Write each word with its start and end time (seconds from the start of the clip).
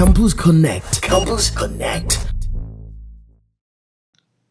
Campus 0.00 0.32
Connect. 0.32 1.02
Campus 1.02 1.50
Connect. 1.50 2.26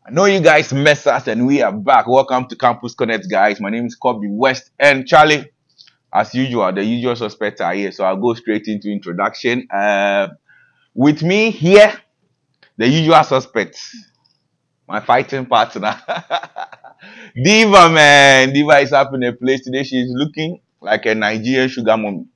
I 0.05 0.11
know 0.11 0.25
you 0.25 0.41
guys 0.41 0.71
mess 0.71 1.07
us 1.07 1.27
and 1.27 1.47
we 1.47 1.63
are 1.63 1.71
back. 1.71 2.07
Welcome 2.07 2.47
to 2.49 2.55
Campus 2.55 2.93
Connect, 2.93 3.27
guys. 3.27 3.59
My 3.59 3.71
name 3.71 3.87
is 3.87 3.95
Kobe 3.95 4.27
West 4.29 4.69
and 4.77 5.07
Charlie. 5.07 5.49
As 6.13 6.35
usual, 6.35 6.71
the 6.71 6.83
usual 6.83 7.15
suspects 7.15 7.61
are 7.61 7.73
here, 7.73 7.91
so 7.91 8.03
I'll 8.03 8.17
go 8.17 8.35
straight 8.35 8.67
into 8.67 8.91
introduction. 8.91 9.67
Uh, 9.71 10.27
with 10.93 11.23
me 11.23 11.49
here, 11.49 11.99
the 12.77 12.87
usual 12.87 13.23
suspects, 13.23 13.97
my 14.87 14.99
fighting 14.99 15.47
partner, 15.47 15.99
Diva, 17.43 17.89
man. 17.89 18.53
Diva 18.53 18.77
is 18.81 18.93
up 18.93 19.15
in 19.15 19.23
a 19.23 19.33
place 19.33 19.63
today. 19.63 19.81
She's 19.81 20.11
looking 20.13 20.61
like 20.79 21.07
a 21.07 21.15
Nigerian 21.15 21.69
sugar 21.69 21.97
mommy. 21.97 22.27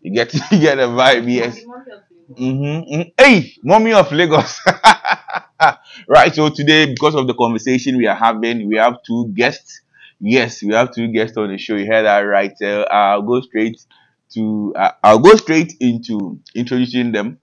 You 0.00 0.14
get 0.14 0.32
you 0.52 0.58
get 0.60 0.78
a 0.78 0.88
vibe, 0.88 1.32
yes. 1.32 1.60
Mm-hmm. 2.30 3.10
Hey, 3.18 3.52
mommy 3.62 3.92
of 3.92 4.10
Lagos. 4.12 4.60
right. 6.08 6.34
So 6.34 6.48
today, 6.48 6.86
because 6.86 7.14
of 7.14 7.26
the 7.26 7.34
conversation 7.34 7.96
we 7.96 8.06
are 8.06 8.14
having, 8.16 8.68
we 8.68 8.76
have 8.76 9.02
two 9.06 9.28
guests. 9.34 9.82
Yes, 10.20 10.62
we 10.62 10.74
have 10.74 10.94
two 10.94 11.08
guests 11.08 11.36
on 11.36 11.48
the 11.50 11.58
show. 11.58 11.76
You 11.76 11.86
heard 11.86 12.04
that 12.04 12.20
right. 12.20 12.52
Uh, 12.62 12.86
I'll 12.90 13.22
go 13.22 13.40
straight 13.40 13.84
to. 14.34 14.72
Uh, 14.76 14.92
I'll 15.02 15.18
go 15.18 15.34
straight 15.36 15.74
into 15.80 16.40
introducing 16.54 17.12
them. 17.12 17.38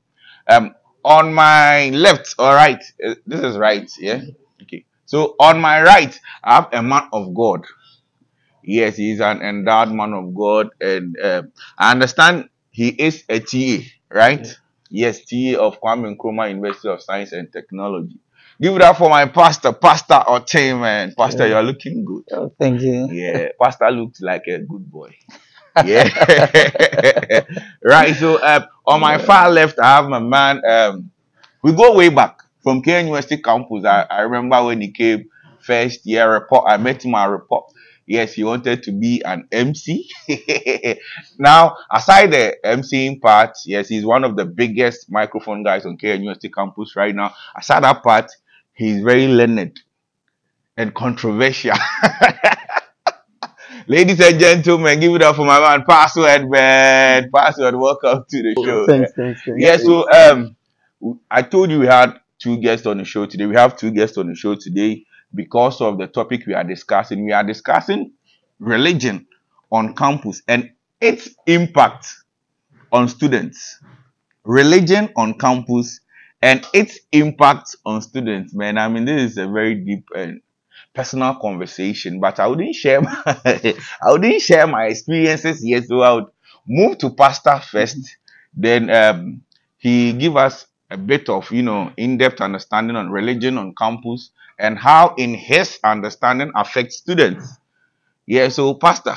Um, 0.49 0.73
on 1.03 1.33
my 1.33 1.89
left, 1.89 2.35
all 2.39 2.53
right. 2.53 2.83
Uh, 3.05 3.15
this 3.25 3.41
is 3.41 3.57
right. 3.57 3.89
Yeah. 3.99 4.21
Okay. 4.63 4.85
So 5.05 5.35
on 5.39 5.59
my 5.59 5.81
right, 5.81 6.17
I 6.43 6.55
have 6.55 6.69
a 6.73 6.81
man 6.83 7.09
of 7.13 7.33
God. 7.33 7.65
Yes, 8.67 8.97
he's 8.97 9.21
an 9.21 9.41
endowed 9.41 9.91
man 9.91 10.13
of 10.13 10.35
God, 10.35 10.69
and 10.81 11.15
uh, 11.19 11.43
I 11.77 11.91
understand 11.91 12.49
he 12.69 12.89
is 12.89 13.23
a 13.29 13.39
TA, 13.39 13.83
right? 14.11 14.45
Yes, 14.89 15.21
TA 15.23 15.55
of 15.57 15.79
Kwame 15.81 16.15
Nkrumah 16.17 16.49
University 16.49 16.89
of 16.89 17.01
Science 17.01 17.31
and 17.31 17.51
Technology. 17.51 18.19
Give 18.61 18.75
it 18.75 18.81
up 18.81 18.97
for 18.97 19.09
my 19.09 19.25
pastor, 19.25 19.71
Pastor 19.71 20.15
Otay, 20.27 20.79
man. 20.79 21.13
Pastor, 21.17 21.47
Yeah. 21.47 21.53
you're 21.61 21.63
looking 21.63 22.03
good. 22.03 22.23
Oh, 22.33 22.51
thank 22.59 22.81
you. 22.81 23.07
Yeah, 23.11 23.49
Pastor 23.61 23.89
looks 23.91 24.19
like 24.21 24.43
a 24.47 24.59
good 24.59 24.91
boy. 24.91 25.15
Yeah. 25.85 26.09
right. 27.83 28.15
So 28.15 28.37
uh, 28.41 28.65
on 28.87 28.99
my 28.99 29.19
far 29.19 29.51
left, 29.51 29.77
I 29.79 29.97
have 29.97 30.09
my 30.09 30.17
man. 30.19 30.65
Um, 30.65 31.11
we 31.61 31.71
go 31.73 31.93
way 31.95 32.09
back 32.09 32.39
from 32.63 32.81
K 32.81 32.99
University 33.01 33.41
campus. 33.41 33.85
I, 33.85 34.07
I 34.09 34.21
remember 34.21 34.63
when 34.63 34.81
he 34.81 34.91
came 34.91 35.29
first 35.61 36.03
year 36.05 36.33
report. 36.33 36.65
I 36.67 36.77
met 36.77 37.05
him 37.05 37.13
at 37.13 37.25
report. 37.29 37.71
Yes, 38.07 38.33
he 38.33 38.45
wanted 38.45 38.83
to 38.83 38.93
be 38.93 39.21
an 39.25 39.49
MC. 39.51 40.09
now, 41.37 41.75
aside 41.91 42.31
the 42.31 42.55
MCing 42.63 43.21
part, 43.21 43.57
yes, 43.65 43.89
he's 43.89 44.05
one 44.05 44.23
of 44.23 44.37
the 44.37 44.45
biggest 44.45 45.11
microphone 45.11 45.61
guys 45.61 45.85
on 45.85 45.97
K 45.97 46.15
University 46.15 46.47
campus 46.47 46.95
right 46.95 47.13
now. 47.13 47.35
Aside 47.53 47.83
that 47.83 48.01
part, 48.01 48.31
he's 48.71 49.01
very 49.01 49.27
learned 49.27 49.81
and 50.77 50.95
controversial. 50.95 51.75
Ladies 53.87 54.21
and 54.21 54.39
gentlemen, 54.39 55.01
give 55.01 55.13
it 55.13 55.21
up 55.21 55.35
for 55.35 55.45
my 55.45 55.59
man, 55.59 55.83
Password, 55.85 56.49
man. 56.49 57.29
Password, 57.29 57.75
welcome 57.75 58.23
to 58.29 58.41
the 58.41 58.55
show. 58.63 58.85
Thanks, 58.85 59.11
thanks, 59.17 59.41
thanks. 59.43 59.61
Yeah, 59.61 59.75
so 59.75 60.09
um, 60.09 60.55
I 61.29 61.41
told 61.41 61.71
you 61.71 61.79
we 61.79 61.87
had 61.87 62.21
two 62.39 62.57
guests 62.57 62.87
on 62.87 62.99
the 62.99 63.05
show 63.05 63.25
today. 63.25 63.47
We 63.47 63.55
have 63.55 63.75
two 63.75 63.91
guests 63.91 64.17
on 64.17 64.27
the 64.27 64.35
show 64.35 64.55
today 64.55 65.06
because 65.33 65.81
of 65.81 65.97
the 65.97 66.07
topic 66.07 66.45
we 66.47 66.53
are 66.53 66.63
discussing. 66.63 67.25
We 67.25 67.31
are 67.31 67.43
discussing 67.43 68.13
religion 68.59 69.27
on 69.71 69.95
campus 69.95 70.41
and 70.47 70.71
its 70.99 71.29
impact 71.45 72.13
on 72.91 73.07
students. 73.07 73.79
Religion 74.43 75.09
on 75.15 75.37
campus 75.37 75.99
and 76.41 76.65
its 76.73 76.99
impact 77.11 77.75
on 77.85 78.01
students. 78.01 78.53
Man, 78.53 78.77
I 78.77 78.87
mean, 78.87 79.05
this 79.05 79.31
is 79.31 79.37
a 79.37 79.47
very 79.47 79.75
deep 79.75 80.07
and 80.15 80.41
personal 80.93 81.35
conversation, 81.35 82.19
but 82.19 82.39
I 82.39 82.47
wouldn't 82.47 82.75
share 82.75 83.01
my, 83.03 83.21
I 83.25 83.73
wouldn't 84.05 84.41
share 84.41 84.67
my 84.67 84.85
experiences 84.85 85.63
yet. 85.65 85.85
So 85.85 86.01
I 86.01 86.13
would 86.13 86.27
move 86.67 86.97
to 86.99 87.09
pastor 87.11 87.59
first, 87.59 88.17
then 88.53 88.89
um, 88.89 89.41
he 89.77 90.13
give 90.13 90.35
us 90.37 90.65
a 90.89 90.97
bit 90.97 91.29
of 91.29 91.51
you 91.51 91.63
know 91.63 91.91
in-depth 91.97 92.41
understanding 92.41 92.95
on 92.95 93.11
religion 93.11 93.57
on 93.57 93.73
campus 93.77 94.31
and 94.59 94.77
how 94.77 95.13
in 95.17 95.33
his 95.35 95.79
understanding 95.83 96.51
affects 96.55 96.97
students. 96.97 97.57
Yeah, 98.25 98.49
so 98.49 98.73
pastor, 98.75 99.15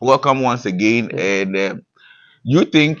welcome 0.00 0.42
once 0.42 0.66
again. 0.66 1.10
And 1.18 1.56
um 1.56 1.82
you 2.44 2.64
think 2.64 2.98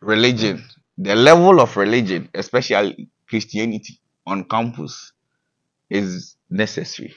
religion, 0.00 0.64
the 0.98 1.14
level 1.14 1.60
of 1.60 1.76
religion, 1.76 2.28
especially 2.34 3.08
Christianity 3.28 4.00
on 4.26 4.44
campus, 4.44 5.12
is 5.90 6.36
necessary? 6.50 7.14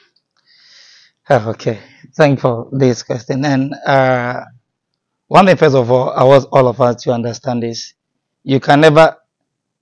Oh, 1.30 1.50
okay. 1.52 1.80
Thank 2.16 2.38
you 2.40 2.42
for 2.42 2.70
this 2.72 3.04
question. 3.04 3.46
And 3.46 3.74
uh, 3.86 4.42
one 5.28 5.46
thing, 5.46 5.58
first 5.58 5.76
of 5.76 5.90
all, 5.92 6.10
I 6.12 6.24
want 6.24 6.46
all 6.52 6.68
of 6.68 6.82
us 6.82 7.04
to 7.04 7.14
understand 7.14 7.64
this: 7.64 7.94
you 8.44 8.60
can 8.60 8.82
never 8.82 9.16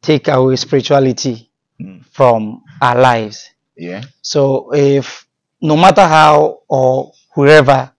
take 0.02 0.28
away 0.28 0.56
spirituality 0.56 1.44
Mm. 1.80 2.04
from 2.12 2.64
our 2.82 3.00
lives. 3.00 3.52
Yeah. 3.78 4.04
So 4.22 4.74
if 4.74 5.26
no 5.62 5.76
matter 5.78 6.02
how 6.02 6.62
or 6.68 7.12
whoever 7.36 7.92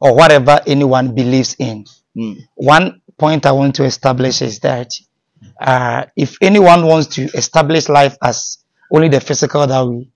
or 0.00 0.14
whatever 0.16 0.60
anyone 0.66 1.14
believes 1.14 1.56
in, 1.58 1.84
Mm. 2.16 2.36
one 2.56 3.00
point 3.16 3.46
I 3.46 3.52
want 3.52 3.76
to 3.76 3.84
establish 3.84 4.42
is 4.42 4.58
that 4.60 4.90
uh, 5.60 6.06
if 6.16 6.36
anyone 6.40 6.84
wants 6.86 7.14
to 7.14 7.24
establish 7.34 7.88
life 7.88 8.16
as 8.22 8.58
only 8.92 9.08
the 9.08 9.20
physical 9.20 9.64
that 9.66 9.86
we 9.86 10.10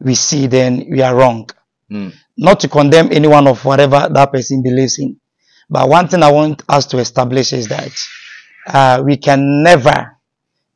we 0.00 0.14
see, 0.14 0.46
then 0.46 0.86
we 0.90 1.02
are 1.02 1.14
wrong. 1.16 1.48
Mm. 1.90 2.12
Not 2.36 2.60
to 2.60 2.68
condemn 2.68 3.10
anyone 3.12 3.48
of 3.48 3.64
whatever 3.64 4.08
that 4.12 4.32
person 4.32 4.62
believes 4.62 4.98
in, 4.98 5.18
but 5.68 5.88
one 5.88 6.06
thing 6.08 6.22
I 6.22 6.30
want 6.30 6.62
us 6.68 6.86
to 6.86 6.98
establish 6.98 7.52
is 7.52 7.66
that 7.68 7.92
uh, 8.66 9.02
we 9.04 9.16
can 9.16 9.62
never 9.64 10.16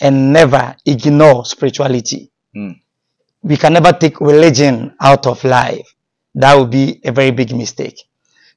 and 0.01 0.33
never 0.33 0.75
ignore 0.85 1.45
spirituality. 1.45 2.33
Mm. 2.57 2.81
We 3.45 3.57
can 3.57 3.73
never 3.75 3.93
take 3.93 4.21
religion 4.21 4.97
out 5.01 5.27
of 5.27 5.45
life. 5.45 5.87
That 6.35 6.55
would 6.57 6.71
be 6.71 7.01
a 7.05 7.13
very 7.13 7.31
big 7.31 7.55
mistake. 7.55 8.01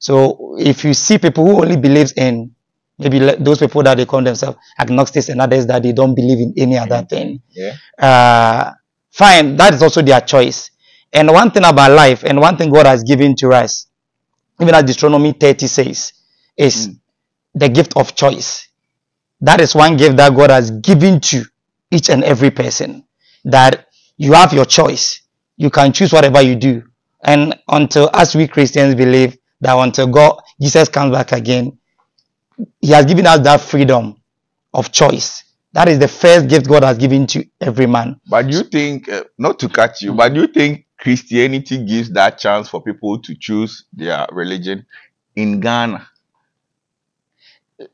So 0.00 0.56
if 0.58 0.84
you 0.84 0.94
see 0.94 1.18
people 1.18 1.44
who 1.46 1.62
only 1.62 1.76
believes 1.76 2.12
in 2.12 2.54
maybe 2.98 3.18
those 3.38 3.58
people 3.60 3.82
that 3.84 3.96
they 3.96 4.06
call 4.06 4.22
themselves 4.22 4.58
agnostics 4.78 5.28
and 5.28 5.40
others 5.40 5.66
that 5.66 5.82
they 5.84 5.92
don't 5.92 6.14
believe 6.14 6.38
in 6.40 6.54
any 6.56 6.76
other 6.78 7.02
thing, 7.08 7.40
Yeah. 7.50 7.74
uh, 7.98 8.72
fine, 9.10 9.56
that 9.56 9.74
is 9.74 9.82
also 9.82 10.02
their 10.02 10.20
choice. 10.20 10.70
And 11.12 11.30
one 11.30 11.50
thing 11.50 11.64
about 11.64 11.92
life, 11.92 12.24
and 12.24 12.40
one 12.40 12.56
thing 12.56 12.70
God 12.70 12.86
has 12.86 13.02
given 13.04 13.36
to 13.36 13.50
us, 13.52 13.86
even 14.60 14.74
as 14.74 14.82
Deuteronomy 14.84 15.32
30 15.32 15.66
says, 15.68 16.12
is 16.56 16.88
Mm. 16.88 16.96
the 17.54 17.68
gift 17.68 17.96
of 17.96 18.14
choice. 18.14 18.66
That 19.40 19.60
is 19.60 19.74
one 19.74 19.96
gift 19.96 20.16
that 20.16 20.34
God 20.34 20.50
has 20.50 20.70
given 20.70 21.20
to 21.20 21.44
each 21.90 22.10
and 22.10 22.24
every 22.24 22.50
person. 22.50 23.04
That 23.44 23.86
you 24.18 24.32
have 24.34 24.52
your 24.52 24.66
choice. 24.66 25.22
You 25.56 25.70
can 25.70 25.92
choose 25.92 26.12
whatever 26.12 26.42
you 26.42 26.56
do. 26.56 26.82
And 27.22 27.58
until 27.68 28.10
us 28.12 28.34
we 28.34 28.46
Christians 28.46 28.94
believe 28.94 29.38
that 29.60 29.76
until 29.76 30.08
God, 30.08 30.40
Jesus 30.60 30.88
comes 30.88 31.12
back 31.12 31.32
again, 31.32 31.78
He 32.80 32.90
has 32.90 33.06
given 33.06 33.26
us 33.26 33.40
that 33.40 33.60
freedom 33.60 34.16
of 34.74 34.92
choice. 34.92 35.44
That 35.72 35.88
is 35.88 35.98
the 35.98 36.08
first 36.08 36.48
gift 36.48 36.68
God 36.68 36.82
has 36.82 36.98
given 36.98 37.26
to 37.28 37.44
every 37.60 37.86
man. 37.86 38.20
But 38.28 38.50
you 38.52 38.62
think, 38.62 39.08
uh, 39.08 39.24
not 39.38 39.58
to 39.60 39.68
cut 39.68 40.00
you, 40.02 40.14
but 40.14 40.34
you 40.34 40.46
think 40.46 40.86
Christianity 40.98 41.84
gives 41.84 42.10
that 42.12 42.38
chance 42.38 42.68
for 42.68 42.82
people 42.82 43.20
to 43.22 43.34
choose 43.36 43.84
their 43.92 44.26
religion 44.32 44.86
in 45.36 45.60
Ghana? 45.60 46.08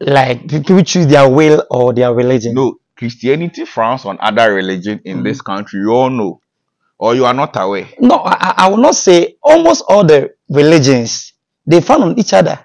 Like 0.00 0.48
people 0.48 0.82
choose 0.82 1.06
their 1.06 1.28
will 1.28 1.64
or 1.70 1.92
their 1.92 2.14
religion. 2.14 2.54
No, 2.54 2.78
Christianity 2.96 3.64
frowns 3.64 4.04
on 4.04 4.18
other 4.20 4.52
religion 4.54 5.00
in 5.04 5.22
this 5.22 5.40
country. 5.40 5.80
You 5.80 5.90
all 5.92 6.10
know, 6.10 6.40
or 6.98 7.14
you 7.14 7.24
are 7.24 7.34
not 7.34 7.56
aware. 7.56 7.88
No, 8.00 8.16
I, 8.16 8.54
I- 8.56 8.68
will 8.68 8.76
not 8.78 8.94
say 8.94 9.36
almost 9.42 9.84
all 9.88 10.04
the 10.04 10.34
religions 10.48 11.32
they 11.66 11.80
found 11.80 12.04
on 12.04 12.18
each 12.18 12.32
other. 12.32 12.58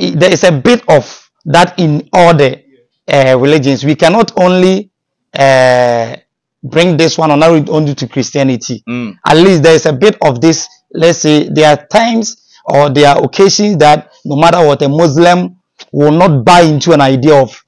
I- 0.00 0.10
There 0.10 0.32
is 0.32 0.44
a 0.44 0.52
bit 0.52 0.82
of 0.88 1.30
that 1.46 1.78
in 1.78 2.08
all 2.12 2.34
the 2.34 2.62
uh, 3.08 3.36
religions. 3.38 3.84
We 3.84 3.94
cannot 3.96 4.32
only 4.38 4.90
uh, 5.36 6.16
bring 6.62 6.96
this 6.96 7.18
one 7.18 7.36
narrow 7.38 7.64
only 7.70 7.94
to 7.96 8.06
Christianity. 8.08 8.84
Mm. 8.88 9.16
At 9.26 9.36
least 9.36 9.62
there 9.64 9.74
is 9.74 9.86
a 9.86 9.92
bit 9.92 10.16
of 10.22 10.40
this. 10.40 10.68
Let's 10.92 11.18
say 11.18 11.48
there 11.48 11.70
are 11.70 11.86
times 11.86 12.36
or 12.66 12.90
there 12.90 13.08
are 13.08 13.24
occasions 13.24 13.78
that 13.78 14.12
no 14.24 14.36
matter 14.36 14.64
what 14.64 14.82
a 14.82 14.88
Muslim 14.88 15.56
will 15.92 16.12
not 16.12 16.44
buy 16.44 16.60
into 16.60 16.92
an 16.92 17.00
idea 17.00 17.34
of 17.34 17.60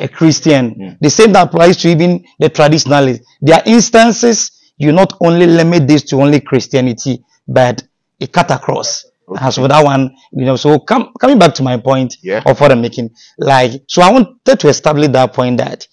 a 0.00 0.08
Christian. 0.08 0.96
The 1.00 1.10
same 1.10 1.32
that 1.32 1.48
applies 1.48 1.76
to 1.78 1.88
even 1.88 2.24
the 2.38 2.48
traditionalists. 2.48 3.26
There 3.40 3.56
are 3.56 3.62
instances 3.66 4.50
you 4.78 4.92
not 4.92 5.12
only 5.20 5.46
limit 5.46 5.86
this 5.86 6.02
to 6.04 6.16
only 6.16 6.40
Christianity, 6.40 7.22
but 7.46 7.82
it 8.18 8.32
cut 8.32 8.50
across. 8.50 9.04
And 9.28 9.52
so 9.54 9.68
that 9.68 9.84
one, 9.84 10.16
you 10.32 10.44
know, 10.44 10.56
so 10.56 10.78
come, 10.80 11.12
coming 11.20 11.38
back 11.38 11.54
to 11.54 11.62
my 11.62 11.76
point 11.76 12.16
Yeah. 12.22 12.42
of 12.46 12.60
what 12.60 12.72
I'm 12.72 12.80
making, 12.80 13.10
like, 13.38 13.72
so 13.86 14.02
I 14.02 14.10
wanted 14.10 14.58
to 14.58 14.68
establish 14.68 15.08
that 15.08 15.32
point 15.32 15.58
that 15.58 15.86